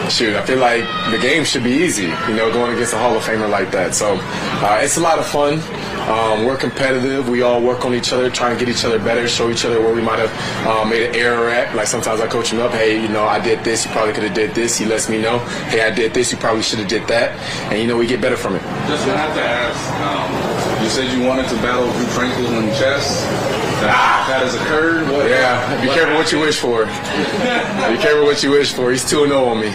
[0.09, 2.03] shoot, I feel like the game should be easy.
[2.03, 3.93] You know, going against a Hall of Famer like that.
[3.93, 5.59] So uh, it's a lot of fun.
[6.07, 7.27] Um, we're competitive.
[7.29, 9.81] We all work on each other, trying to get each other better, show each other
[9.81, 11.75] where we might have uh, made an error at.
[11.75, 12.71] Like sometimes I coach him up.
[12.71, 13.85] Hey, you know, I did this.
[13.85, 14.77] You probably could have did this.
[14.77, 15.39] He lets me know.
[15.69, 16.31] Hey, I did this.
[16.31, 17.31] You probably should have did that.
[17.71, 18.61] And you know, we get better from it.
[18.87, 19.81] Just I have to ask.
[20.05, 23.25] Um, you said you wanted to battle Drew Tranquill in chess.
[23.81, 25.09] That, ah, that has occurred.
[25.09, 26.85] What, yeah, be what careful what you wish for.
[26.85, 28.91] be careful what you wish for.
[28.91, 29.73] He's 2 0 on me.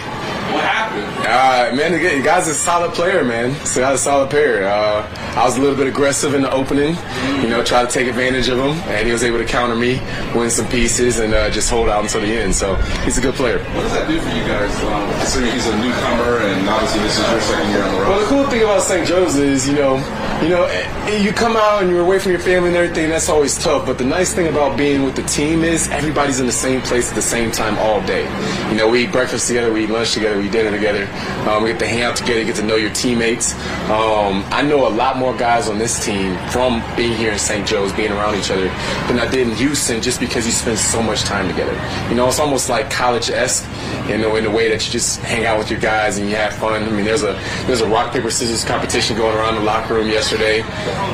[0.49, 1.05] What happened?
[1.21, 3.53] Uh, man, the guy's a solid player, man.
[3.65, 4.63] So guy's a solid player.
[4.63, 6.95] Uh, I was a little bit aggressive in the opening,
[7.41, 10.01] you know, try to take advantage of him, and he was able to counter me,
[10.35, 12.53] win some pieces, and uh, just hold out until the end.
[12.53, 12.75] So
[13.05, 13.59] he's a good player.
[13.59, 17.17] What does that do for you guys, um, considering he's a newcomer and obviously this
[17.19, 18.09] is your second year on the road?
[18.09, 19.07] Well, the cool thing about St.
[19.07, 19.97] Joe's is, you know,
[20.41, 23.09] you know, eh, you come out and you're away from your family and everything.
[23.09, 23.85] That's always tough.
[23.85, 27.09] But the nice thing about being with the team is everybody's in the same place
[27.09, 28.23] at the same time all day.
[28.71, 31.07] You know, we eat breakfast together, we eat lunch together, we eat dinner together.
[31.47, 33.53] Um, we get to hang out together, get to know your teammates.
[33.91, 37.67] Um, I know a lot more guys on this team from being here in St.
[37.67, 38.65] Joe's, being around each other,
[39.07, 41.73] than I did in Houston, just because you spend so much time together.
[42.09, 43.63] You know, it's almost like college-esque,
[44.09, 46.35] you know, in the way that you just hang out with your guys and you
[46.35, 46.81] have fun.
[46.81, 50.07] I mean, there's a there's a rock paper scissors competition going around the locker room
[50.07, 50.30] yesterday.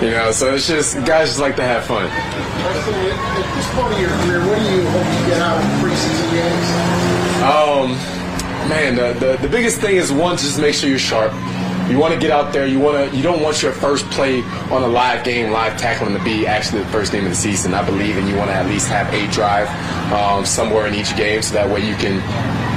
[0.03, 2.05] You know, so it's just guys just like to have fun.
[2.07, 6.31] At this point of your career, what do you hope to get out of preseason
[6.31, 6.67] games?
[7.43, 8.17] Um
[8.69, 11.31] man, the, the, the biggest thing is one, just make sure you're sharp.
[11.89, 12.67] You want to get out there.
[12.67, 13.15] You want to.
[13.15, 16.83] You don't want your first play on a live game, live tackling to be actually
[16.83, 17.73] the first game of the season.
[17.73, 19.69] I believe, and you want to at least have a drive
[20.11, 22.19] um, somewhere in each game, so that way you can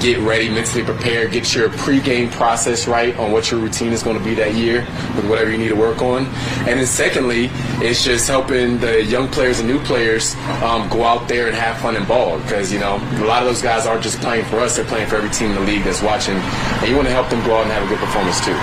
[0.00, 4.18] get ready, mentally prepared, get your pregame process right on what your routine is going
[4.18, 4.80] to be that year
[5.14, 6.24] with whatever you need to work on.
[6.66, 7.50] And then secondly,
[7.84, 11.78] it's just helping the young players and new players um, go out there and have
[11.78, 14.58] fun and ball because, you know, a lot of those guys aren't just playing for
[14.60, 16.36] us, they're playing for every team in the league that's watching.
[16.36, 18.56] And you want to help them go out and have a good performance too.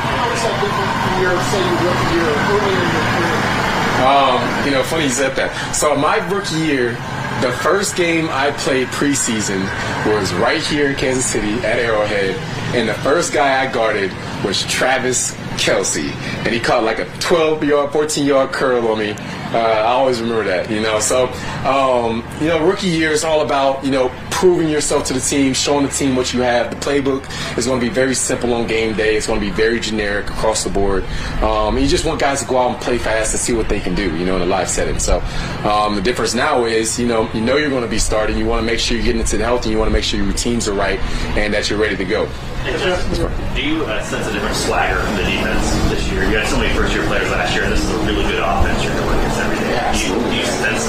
[3.98, 5.54] Um, you know, funny you said that.
[5.74, 6.94] So my rookie year,
[7.42, 9.62] the first game I played preseason
[10.08, 12.36] was right here in Kansas City at Arrowhead,
[12.76, 14.12] and the first guy I guarded
[14.44, 16.10] was Travis Kelce,
[16.46, 19.12] and he caught like a 12 yard, 14 yard curl on me.
[19.12, 21.00] Uh, I always remember that, you know.
[21.00, 21.28] So,
[21.66, 25.52] um, you know, rookie year is all about you know proving yourself to the team,
[25.52, 26.70] showing the team what you have.
[26.70, 27.26] The playbook
[27.58, 29.16] is going to be very simple on game day.
[29.16, 31.04] It's going to be very generic across the board.
[31.42, 33.80] Um, you just want guys to go out and play fast and see what they
[33.80, 35.00] can do, you know, in a live setting.
[35.00, 35.22] So
[35.64, 38.38] um, the difference now is, you know, you know you're going to be starting.
[38.38, 40.04] You want to make sure you're getting into the health, and you want to make
[40.04, 41.00] sure your routines are right
[41.36, 42.30] and that you're ready to go.
[42.68, 46.24] Do you uh, sense a different swagger from the defense this year?
[46.28, 48.84] You had so many first-year players last year, and this is a really good offense
[48.84, 49.72] you're going against every day.
[49.72, 50.47] Yeah, do, you, do you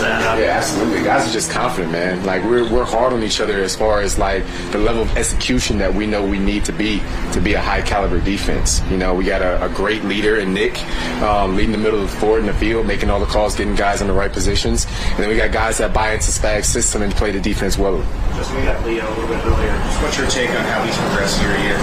[0.09, 1.03] Yeah, absolutely.
[1.03, 2.25] Guys are just confident, man.
[2.25, 5.79] Like we're we're hard on each other as far as like the level of execution
[5.79, 8.83] that we know we need to be to be a high caliber defense.
[8.91, 10.81] You know, we got a, a great leader in Nick,
[11.23, 13.75] um, leading the middle of the forward in the field, making all the calls, getting
[13.75, 17.03] guys in the right positions, and then we got guys that buy into Spag's system
[17.03, 18.03] and play the defense well.
[18.37, 19.73] Just we got Leo a little bit earlier.
[19.73, 21.77] Just what's your take on how he's progressed year to year?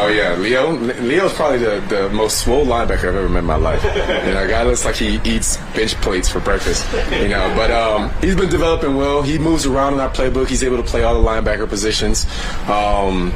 [0.00, 0.72] Oh yeah, Leo.
[0.72, 3.82] Leo's probably the, the most swole linebacker I've ever met in my life.
[3.82, 6.86] You know, a guy looks like he eats bench plates for breakfast.
[7.10, 9.22] You know, but um, he's been developing well.
[9.22, 10.48] He moves around in our playbook.
[10.48, 12.26] He's able to play all the linebacker positions.
[12.68, 13.32] Um,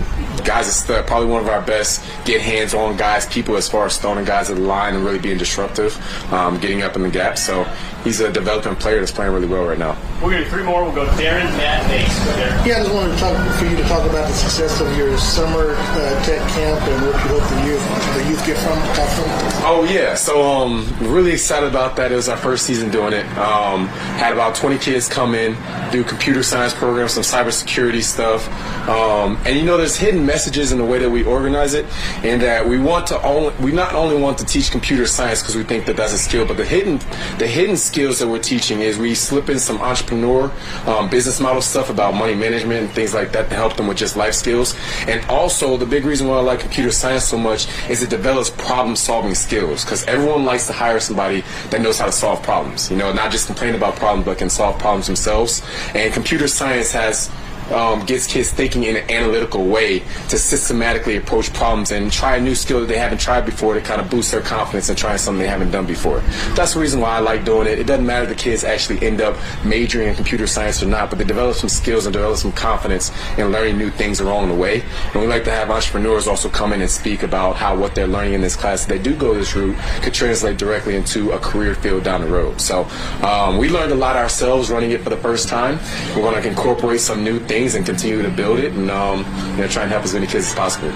[0.46, 3.98] guys, is probably one of our best get hands on guys, people as far as
[3.98, 5.96] throwing guys at the line and really being disruptive,
[6.32, 7.36] um, getting up in the gap.
[7.36, 7.64] So
[8.04, 9.98] he's a developing player that's playing really well right now.
[10.22, 10.84] We're going to do three more.
[10.84, 12.66] We'll go Darren, Matt, Mace.
[12.66, 15.18] Yeah, I just wanted to talk for you to talk about the success of your
[15.18, 19.08] summer uh, tech camp and what you hope the youth the youth get from got
[19.10, 19.24] from.
[19.66, 22.12] Oh yeah, so um, really excited about that.
[22.12, 23.26] It was our first season doing it.
[23.36, 25.56] Um, had about 20 kids come in,
[25.90, 28.48] do computer science programs, some cybersecurity stuff,
[28.88, 31.86] um, and you know, there's hidden messages in the way that we organize it,
[32.24, 35.56] and that we want to only we not only want to teach computer science because
[35.56, 36.98] we think that that's a skill, but the hidden
[37.38, 40.52] the hidden skills that we're teaching is we slip in some entrepreneur
[40.86, 43.96] um, business model stuff about money management and things like that to help them with
[43.96, 44.74] just life skills,
[45.06, 48.50] and also the big reason why I like computer science so much is it develops
[48.50, 52.90] problem solving skills because everyone likes to hire somebody that knows how to solve problems.
[52.90, 55.62] You know, not just complain about problems, but can solve problems themselves.
[55.94, 57.30] And computer science has
[57.72, 62.40] um, gets kids thinking in an analytical way to systematically approach problems and try a
[62.40, 65.18] new skill that they haven't tried before to kind of boost their confidence and trying
[65.18, 66.20] something they haven't done before.
[66.54, 67.78] That's the reason why I like doing it.
[67.78, 71.10] It doesn't matter if the kids actually end up majoring in computer science or not,
[71.10, 74.54] but they develop some skills and develop some confidence in learning new things along the
[74.54, 74.82] way.
[75.12, 78.06] And we like to have entrepreneurs also come in and speak about how what they're
[78.06, 81.38] learning in this class, if they do go this route, could translate directly into a
[81.38, 82.60] career field down the road.
[82.60, 82.84] So
[83.22, 85.78] um, we learned a lot ourselves running it for the first time.
[86.14, 89.20] We're going to incorporate some new things things and continue to build it and um,
[89.52, 90.92] you know try and help as many kids as possible.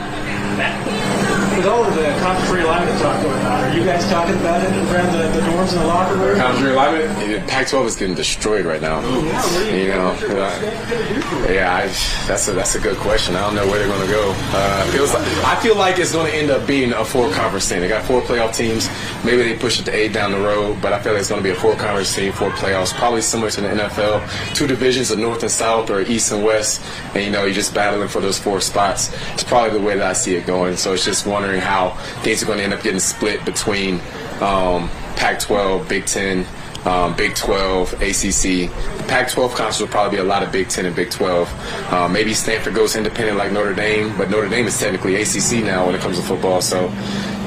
[1.57, 4.71] With all of the conference realignment talk going on, are you guys talking about it
[4.93, 6.39] around the, the dorms in the locker room?
[6.39, 7.49] Conference realignment?
[7.49, 9.01] Pac-12 is getting destroyed right now.
[9.01, 11.87] Yeah, you know, uh, yeah, I,
[12.27, 13.37] that's a that's a good question.
[13.37, 14.33] I don't know where they're going to go.
[14.53, 17.69] Uh, feels like, I feel like it's going to end up being a four conference
[17.69, 17.81] team.
[17.81, 18.89] They got four playoff teams.
[19.25, 21.43] Maybe they push it to eight down the road, but I feel like it's going
[21.43, 24.55] to be a four conference team, four playoffs, probably similar to the NFL.
[24.55, 26.83] Two divisions, of North and South, or East and West,
[27.15, 29.13] and you know you're just battling for those four spots.
[29.33, 30.77] It's probably the way that I see it going.
[30.77, 31.91] So it's just wondering how
[32.23, 33.95] things are going to end up getting split between
[34.41, 36.47] um, Pac-12, Big Ten,
[36.85, 38.71] um, Big 12, ACC.
[38.71, 41.93] The Pac-12 conference will probably be a lot of Big 10 and Big 12.
[41.93, 45.87] Um, maybe Stanford goes independent like Notre Dame, but Notre Dame is technically ACC now
[45.87, 46.61] when it comes to football.
[46.63, 46.93] So,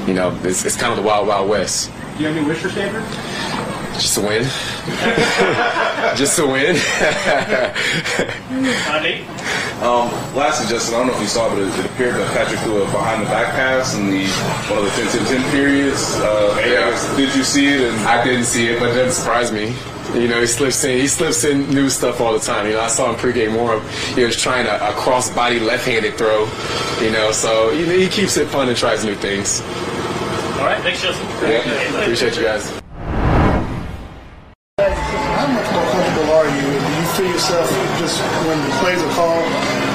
[0.06, 1.90] you know, it's, it's kind of the wild, wild west.
[2.16, 3.02] Do you have any wish for Stanford?
[3.94, 4.42] Just to win.
[6.16, 6.76] Just to win.
[8.88, 9.24] uh, Nate?
[9.84, 12.58] Um, lastly, Justin, I don't know if you saw, but it, it appeared that Patrick
[12.60, 14.24] threw a behind the back pass in the
[14.72, 16.14] one of the 10 10 10 periods.
[16.20, 17.16] Uh, Yeah.
[17.16, 17.82] Did you see it?
[17.82, 19.76] And I didn't see it, but it doesn't surprise me.
[20.18, 20.98] You know, he slips in.
[21.00, 22.66] He slips in new stuff all the time.
[22.66, 26.14] You know, I saw him pregame more of he was trying a, a cross-body left-handed
[26.16, 26.48] throw.
[27.02, 29.60] You know, so you know, he keeps it fun and tries new things.
[30.60, 31.26] All right, thanks, Justin.
[31.42, 32.83] Yeah, appreciate you guys.
[37.16, 39.46] Feel yourself just when the plays are called,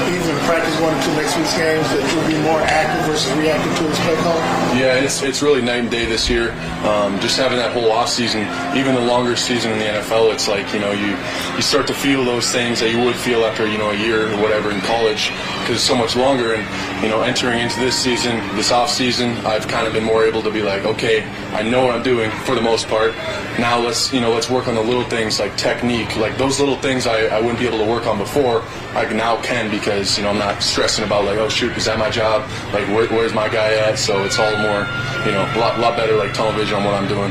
[0.07, 3.75] even practice one or two next week's games, that you'll be more active versus reactive
[3.77, 4.37] to this play call?
[4.77, 6.51] Yeah, it's it's really night and day this year.
[6.85, 8.41] Um, just having that whole off season,
[8.75, 11.15] even the longer season in the NFL, it's like you know you
[11.55, 14.31] you start to feel those things that you would feel after you know a year
[14.31, 15.29] or whatever in college
[15.61, 16.55] because it's so much longer.
[16.55, 20.23] And you know, entering into this season, this off season, I've kind of been more
[20.23, 21.23] able to be like, okay,
[21.53, 23.13] I know what I'm doing for the most part.
[23.59, 26.77] Now let's you know let's work on the little things like technique, like those little
[26.77, 28.63] things I, I wouldn't be able to work on before.
[28.95, 31.99] I now can because you know I'm not stressing about like oh shoot is that
[31.99, 34.87] my job like where, where's my guy at so it's all more
[35.27, 37.29] you know a lot, lot better like tunnel vision on what I'm doing.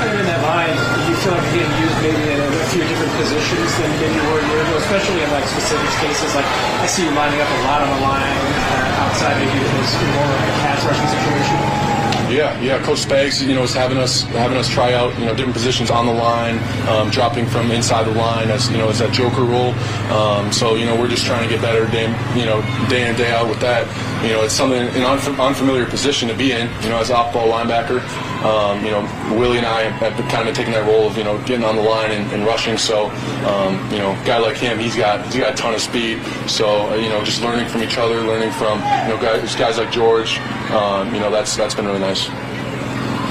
[0.00, 0.72] Of in that line,
[1.04, 4.24] you feel like you're getting used maybe in a few different positions than maybe you
[4.32, 6.32] were a year ago, especially in like specific cases?
[6.32, 6.48] Like
[6.80, 9.92] I see you lining up a lot on the line uh, outside maybe it was
[10.16, 11.99] more like a pass rushing situation.
[12.30, 12.80] Yeah, yeah.
[12.82, 15.90] Coach Spags, you know, is having us having us try out, you know, different positions
[15.90, 19.42] on the line, um, dropping from inside the line as you know, as that joker
[19.42, 19.74] role.
[20.12, 22.06] Um, so you know, we're just trying to get better, day,
[22.38, 23.86] you know, day in day out with that.
[24.24, 26.70] You know, it's something an unf- unfamiliar position to be in.
[26.82, 28.00] You know, as off-ball linebacker.
[28.40, 29.02] Um, you know,
[29.36, 31.76] Willie and I have been kind of taking that role of you know getting on
[31.76, 32.78] the line and, and rushing.
[32.78, 33.10] So,
[33.44, 36.22] um, you know, a guy like him, he's got he's got a ton of speed.
[36.46, 39.76] So, uh, you know, just learning from each other, learning from you know guys guys
[39.78, 40.38] like George.
[40.70, 42.19] Um, you know, that's that's been really nice.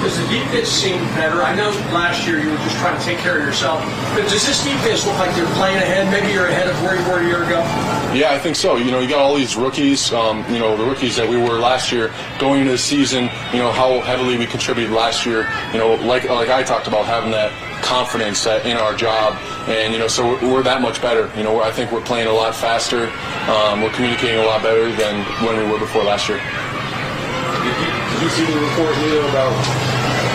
[0.02, 1.44] Does the defense seem better?
[1.44, 3.84] I know last year you were just trying to take care of yourself,
[4.16, 6.10] but does this defense look like they're playing ahead?
[6.10, 7.60] Maybe you're ahead of where you were a year ago.
[8.16, 8.78] Yeah, I think so.
[8.78, 10.14] You know, you got all these rookies.
[10.14, 13.30] Um, you know, the rookies that we were last year going into the season.
[13.52, 15.50] You know how heavily we contributed last year.
[15.74, 17.52] You know, like like I talked about having that
[17.84, 19.36] confidence that in our job,
[19.68, 21.30] and you know, so we're, we're that much better.
[21.36, 23.12] You know, I think we're playing a lot faster.
[23.52, 26.40] Um, we're communicating a lot better than when we were before last year.
[28.20, 29.89] Did you see the report, Leo, about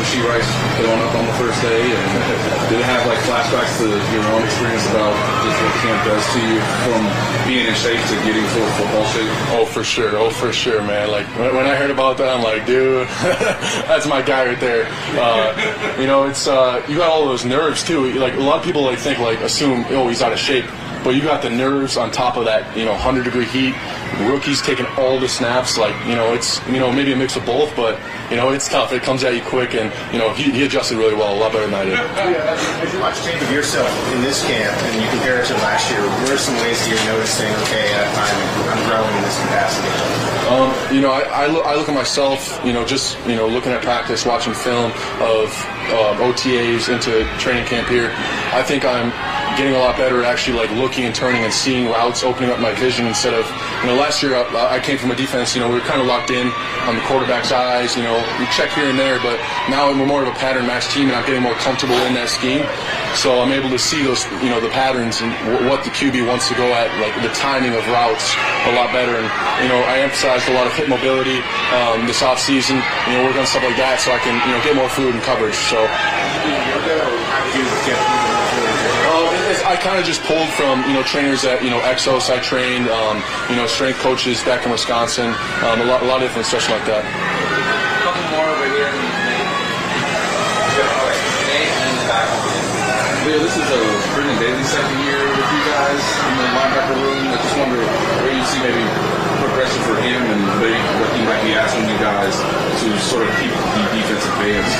[0.05, 0.53] Rashee Rice
[0.85, 1.81] going up on the first day?
[1.81, 6.25] And did it have like flashbacks to your own experience about just what camp does
[6.35, 9.33] to you from being in shape to getting full football shape?
[9.57, 10.15] Oh, for sure.
[10.19, 11.11] Oh, for sure, man.
[11.11, 13.09] Like when, when I heard about that, I'm like, dude,
[13.89, 14.87] that's my guy right there.
[15.19, 18.13] Uh, you know, it's uh, you got all those nerves too.
[18.13, 20.67] Like a lot of people like think like assume, oh, he's out of shape.
[21.05, 23.77] But you got the nerves on top of that, you know, 100 degree heat.
[24.25, 27.45] Rookies taking all the snaps, like you know, it's you know maybe a mix of
[27.45, 27.99] both, but
[28.31, 28.93] you know it's tough.
[28.93, 31.53] It comes at you quick, and you know he, he adjusted really well, a lot
[31.53, 31.99] better than I did.
[31.99, 35.91] As you watch tape of yourself in this camp and you compare it to last
[35.91, 40.25] year, what are some ways that you're noticing, okay, I'm, I'm growing in this capacity?
[40.47, 43.49] Um, you know, I, I, look, I look at myself, you know, just, you know,
[43.49, 45.49] looking at practice, watching film of
[45.91, 48.13] uh, OTAs into training camp here.
[48.53, 49.11] I think I'm
[49.57, 52.59] getting a lot better at actually like looking and turning and seeing routes, opening up
[52.59, 53.47] my vision instead of,
[53.83, 56.01] you know, last year I, I came from a defense, you know, we were kind
[56.01, 56.51] of locked in
[56.89, 59.39] on the quarterback's eyes, you know, we check here and there, but
[59.71, 62.29] now we're more of a pattern match team and I'm getting more comfortable in that
[62.29, 62.67] scheme.
[63.15, 66.27] So I'm able to see those, you know, the patterns and w- what the QB
[66.27, 68.35] wants to go at, like the timing of routes
[68.67, 69.15] a lot better.
[69.15, 69.29] And,
[69.63, 71.39] you know, I emphasized a lot of hip mobility
[71.71, 74.51] um, this off season, you know, work on stuff like that so I can, you
[74.51, 75.55] know, get more food and coverage.
[75.71, 75.79] So.
[79.65, 82.39] It's- I kind of just pulled from you know trainers at you know Exos I
[82.39, 85.33] trained, um, you know strength coaches back in Wisconsin,
[85.65, 87.05] um, a lot a lot of different stuff like that.
[88.05, 88.93] couple more over here.
[93.25, 93.81] Leo, this is a
[94.13, 97.25] Brendan Daly second year with you guys in the linebacker room.
[97.33, 97.81] I just wonder
[98.21, 98.85] where you see maybe
[99.41, 103.33] progression for him and maybe what he might be asking you guys to sort of
[103.41, 104.77] keep the defense advanced.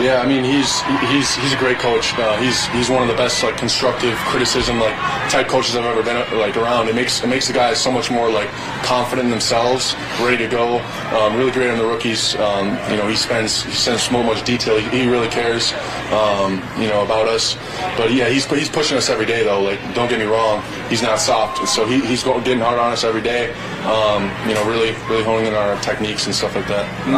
[0.00, 0.80] Yeah, I mean he's
[1.12, 2.14] he's he's a great coach.
[2.14, 4.96] Uh, he's he's one of the best like constructive criticism like
[5.30, 6.88] type coaches I've ever been like around.
[6.88, 8.48] It makes it makes the guys so much more like
[8.82, 10.78] confident in themselves, ready to go.
[11.14, 12.34] Um, really great on the rookies.
[12.36, 14.78] Um, you know he spends he spends so much detail.
[14.78, 15.74] He, he really cares.
[16.10, 17.56] Um, you know about us.
[17.98, 19.60] But yeah, he's he's pushing us every day though.
[19.62, 21.66] Like don't get me wrong, he's not soft.
[21.68, 23.54] So he, he's getting hard on us every day.
[23.86, 26.84] Um, you know really really honing in on our techniques and stuff like that.
[27.06, 27.14] When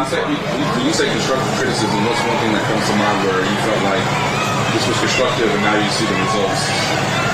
[0.77, 3.83] when you say constructive criticism, what's one thing that comes to mind where you felt
[3.89, 4.05] like
[4.77, 7.32] this was constructive and now you see the results?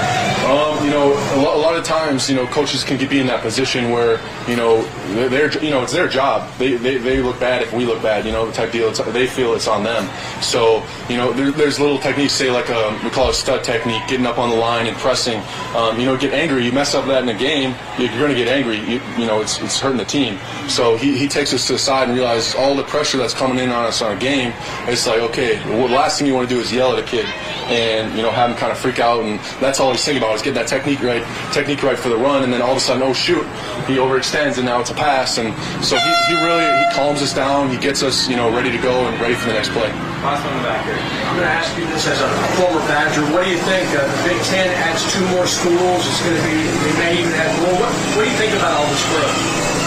[0.49, 3.27] Um, you know, a lot, a lot of times, you know, coaches can be in
[3.27, 4.83] that position where, you know,
[5.29, 6.51] they're, you know, it's their job.
[6.59, 8.89] They, they, they look bad if we look bad, you know, type deal.
[8.89, 10.09] It's, they feel it's on them.
[10.41, 14.03] So, you know, there, there's little techniques, say like a, we call it stud technique,
[14.09, 15.43] getting up on the line and pressing.
[15.77, 16.65] Um, you know, get angry.
[16.65, 18.79] You mess up that in a game, you're going to get angry.
[18.79, 20.39] You, you know, it's, it's hurting the team.
[20.67, 23.59] So he, he takes us to the side and realizes all the pressure that's coming
[23.59, 24.55] in on us on a game.
[24.87, 27.27] It's like, okay, the last thing you want to do is yell at a kid
[27.69, 29.23] and, you know, have him kind of freak out.
[29.23, 32.17] And that's all he's thinking about is get that technique right, technique right for the
[32.17, 32.47] run.
[32.47, 33.45] And then all of a sudden, oh shoot,
[33.91, 35.39] he overextends and now it's a pass.
[35.39, 35.51] And
[35.85, 37.71] so he, he really, he calms us down.
[37.71, 39.91] He gets us, you know, ready to go and ready for the next play.
[40.23, 40.99] Last one in back here.
[41.27, 43.23] I'm going to ask you this as a former Badger.
[43.35, 43.87] What do you think?
[43.95, 46.01] Uh, the Big Ten adds two more schools.
[46.07, 47.79] It's going to be, they may even add more.
[47.83, 49.78] What, what do you think about all this growth?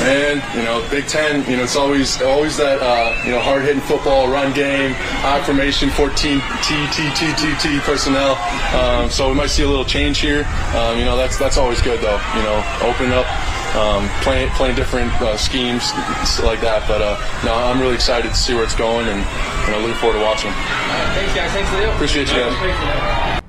[0.00, 3.62] And you know, Big Ten, you know, it's always always that uh, you know hard
[3.62, 8.36] hitting football, run game, high formation, 14 T T T T T personnel.
[8.74, 10.44] Um, so we might see a little change here.
[10.74, 12.20] Um, you know, that's that's always good though.
[12.36, 13.26] You know, open up.
[13.70, 15.92] Um, playing playing different uh, schemes
[16.42, 19.20] like that, but uh, no, I'm really excited to see where it's going, and
[19.66, 20.50] you know, looking forward to watching.
[21.14, 21.52] Thanks, guys.
[21.52, 21.92] Thanks, Leo.
[21.92, 23.39] Appreciate you guys.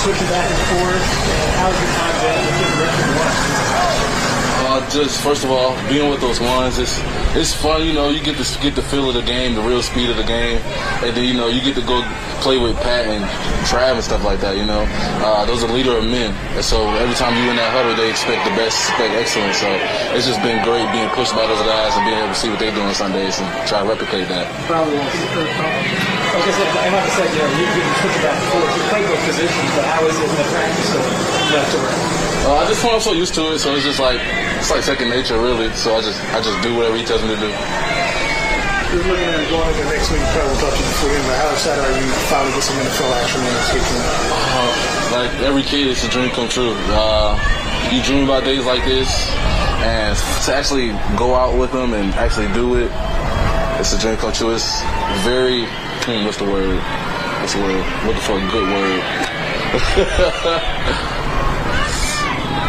[0.00, 1.04] Switching back and forth?
[1.28, 3.80] And how's your time been with the rest of
[4.64, 6.96] Uh, just first of all, being with those ones, it's
[7.36, 7.86] it's fun.
[7.86, 10.16] You know, you get to get the feel of the game, the real speed of
[10.16, 10.58] the game,
[11.04, 12.02] and then you know you get to go
[12.42, 13.22] play with Pat and
[13.68, 14.56] Trav and stuff like that.
[14.56, 14.84] You know,
[15.22, 18.10] uh, those are leader of men, and so every time you in that huddle, they
[18.10, 19.58] expect the best, expect excellence.
[19.58, 19.70] So
[20.16, 22.58] it's just been great being pushed by those guys and being able to see what
[22.58, 24.50] they do on Sundays and try to replicate that.
[24.66, 28.22] Probably see I was gonna say, like I said, you know, you can switch it
[28.22, 28.70] back and forth.
[28.70, 31.02] You play both positions, but how is it in the practice of
[31.50, 32.30] left to right?
[32.40, 34.20] Uh, I just I'm so used to it, so it's just like
[34.56, 35.68] it's like second nature, really.
[35.74, 37.50] So I just I just do whatever he tells me to do.
[38.90, 41.78] You're looking at going into next week, probably talked to you before, but how excited
[41.84, 44.02] are you to finally get some NFL action in the season?
[44.02, 46.74] Uh, like every kid, it's a dream come true.
[46.90, 47.38] Uh,
[47.92, 49.08] you dream about days like this,
[49.86, 52.90] and to actually go out with them and actually do it,
[53.78, 54.50] it's a dream come true.
[54.54, 54.82] It's
[55.22, 55.66] very,
[56.02, 56.80] hmm, what's the word?
[57.40, 57.84] What's the word?
[58.06, 58.50] What the fuck?
[58.50, 59.02] Good word.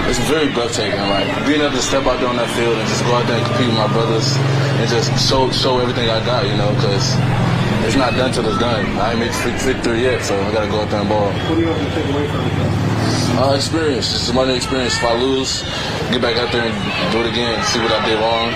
[0.10, 1.00] it's very breathtaking.
[1.12, 3.38] Like being able to step out there on that field and just go out there
[3.38, 4.36] and compete with my brothers
[4.80, 7.16] and just show show everything I got, you know, because
[7.86, 8.86] it's not done till it's done.
[8.98, 11.32] I ain't made victory yet, so I gotta go out there and ball.
[11.32, 12.92] What do you want to take away from it?
[13.42, 14.94] Uh, experience, just a learning experience.
[14.96, 15.64] If I lose,
[16.12, 16.76] get back out there and
[17.12, 18.54] do it again, see what I did wrong,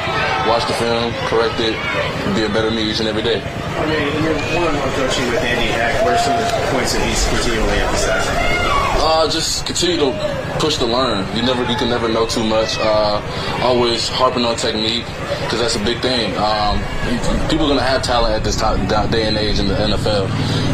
[0.47, 1.73] watch the film, correct it,
[2.35, 3.41] be a better me each and every day.
[3.41, 6.93] I mean, in your one-on-one coaching with Andy Heck, what are some of the points
[6.93, 8.35] that he's continually emphasizing?
[9.01, 10.11] Uh, just continue to
[10.59, 11.25] push to learn.
[11.35, 12.77] You never, you can never know too much.
[12.79, 13.21] Uh,
[13.61, 15.05] always harping on technique
[15.43, 16.35] because that's a big thing.
[16.37, 16.79] Um,
[17.49, 20.27] people are gonna have talent at this time, day and age in the NFL.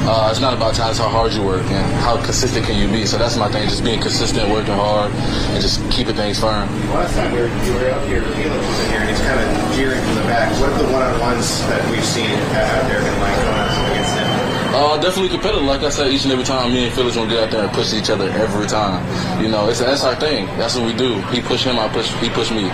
[0.07, 2.87] Uh, it's not about talent; it's how hard you work and how consistent can you
[2.91, 3.05] be.
[3.05, 6.69] So that's my thing: just being consistent, working hard, and just keeping things firm.
[6.91, 9.39] Last time we were, you were up here, Felix was in here, and he's kind
[9.39, 10.51] of jeering from the back.
[10.59, 14.60] What are the one-on-ones that we've seen out there been like going up against him?
[14.71, 15.67] Uh, definitely competitive.
[15.67, 17.73] Like I said, each and every time me and Felix gonna get out there and
[17.73, 19.03] push each other every time.
[19.43, 20.47] You know, it's that's our thing.
[20.55, 21.19] That's what we do.
[21.27, 22.07] He push him, I push.
[22.23, 22.71] He push me.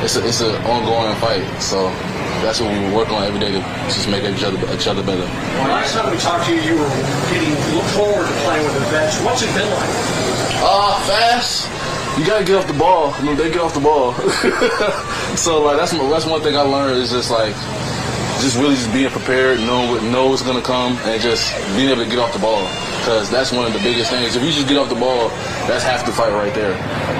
[0.00, 1.44] It's a, it's an ongoing fight.
[1.60, 1.92] So
[2.40, 3.60] that's what we work on every day to
[3.92, 5.28] just make each other each other better.
[5.68, 6.88] Last time we talked to you, you were
[7.28, 9.20] getting look forward to playing with the vets.
[9.20, 9.92] What's it been like?
[10.64, 11.68] Uh, fast.
[12.18, 13.12] You gotta get off the ball.
[13.12, 14.14] I mean, they get off the ball.
[15.36, 17.54] so like that's that's one thing I learned is just like
[18.40, 22.04] just really just being prepared, knowing what know what's gonna come, and just being able
[22.04, 22.62] to get off the ball.
[23.00, 24.36] Because that's one of the biggest things.
[24.36, 25.28] If you just get off the ball,
[25.70, 26.74] that's half the fight right there.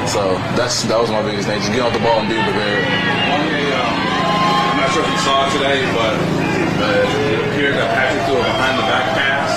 [0.09, 1.61] So that's that was my biggest thing.
[1.61, 2.85] Just get off the ball and be prepared.
[2.85, 3.95] On the, um,
[4.75, 6.14] I'm not sure if you saw it today, but
[6.85, 9.51] uh, it appeared that Patrick threw a behind the back pass.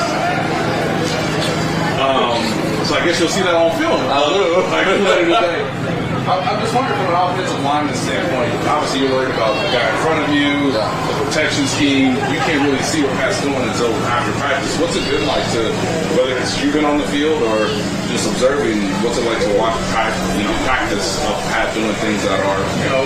[1.99, 2.39] Um,
[2.86, 3.99] so I guess you'll see that on film.
[4.07, 4.64] I don't know.
[4.70, 5.78] Like later today.
[6.28, 9.86] I- I'm just wondering from an offensive lineman standpoint, obviously you're worried about the guy
[9.88, 12.15] in front of you, the protection scheme.
[12.34, 14.74] You can't really see what Pat's doing until after practice.
[14.80, 15.72] What's it been like to,
[16.17, 17.67] whether it's you been on the field or
[18.09, 22.22] just observing, what's it like to watch Pat, you know, practice of Pat doing things
[22.26, 23.05] that are, you know,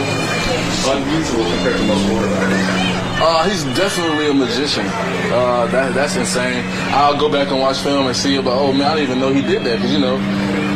[0.96, 2.92] unusual compared to most quarterbacks?
[3.24, 4.86] Uh, he's definitely a magician.
[5.32, 6.66] Uh, that, that's insane.
[6.92, 9.20] I'll go back and watch film and see it, but oh man, I didn't even
[9.22, 10.18] know he did that because you know,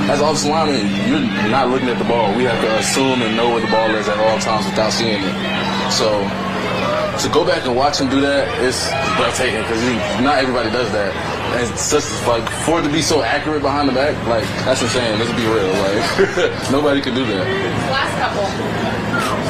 [0.09, 2.35] as offensive lineman, you're not looking at the ball.
[2.35, 5.19] We have to assume and know where the ball is at all times without seeing
[5.19, 5.35] it.
[5.91, 6.07] So
[7.19, 8.77] to go back and watch him do that is
[9.17, 9.81] breathtaking because
[10.23, 11.36] not everybody does that.
[11.53, 14.81] And it's just like for it to be so accurate behind the back, like that's
[14.81, 15.19] insane.
[15.19, 15.71] Let's be real.
[15.87, 17.43] Like nobody can do that.
[17.89, 18.47] Last couple.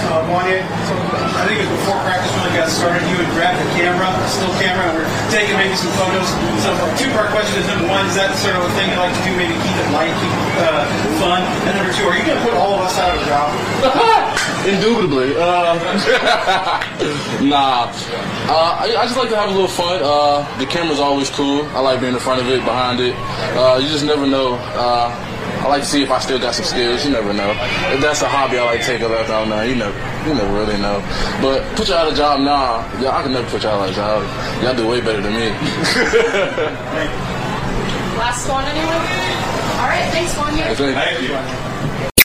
[0.07, 0.95] Uh, Wanya, so
[1.35, 3.03] I think it was before practice really got started.
[3.11, 6.31] You had grabbed the camera, still camera, and we're taking maybe some photos.
[6.63, 9.11] So, two part question is number one, is that sort of a thing you like
[9.11, 9.35] to do?
[9.35, 10.87] Maybe keep it light, keep it uh,
[11.19, 11.43] fun.
[11.67, 14.31] And number two, are you going to put all of us out of a job?
[14.68, 15.32] Indubitably.
[15.38, 15.80] Uh,
[17.41, 17.88] nah.
[18.51, 20.01] Uh, I, I just like to have a little fun.
[20.03, 21.63] Uh, the camera's always cool.
[21.72, 23.15] I like being in front of it, behind it.
[23.55, 24.55] Uh, you just never know.
[24.76, 25.07] Uh,
[25.63, 27.05] I like to see if I still got some skills.
[27.05, 27.51] You never know.
[27.95, 29.97] If that's a hobby I like to take up after I'm done, you never,
[30.28, 30.99] you never really know.
[31.41, 32.84] But put you out of a job, nah.
[32.99, 34.22] Yeah, I can never put y'all out of a job.
[34.63, 35.47] Y'all do way better than me.
[38.20, 38.99] Last one, anyone?
[39.80, 40.76] All right, thanks, Wanya.
[40.76, 41.66] Thank you.